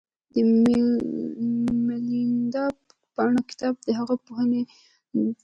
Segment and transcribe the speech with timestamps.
[0.33, 0.35] د
[1.85, 2.63] میلیندا
[3.15, 4.61] پانه کتاب د هغه پوښتنې
[5.13, 5.31] دي